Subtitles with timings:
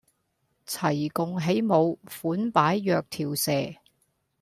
[0.65, 3.51] 齊共起舞款擺若條蛇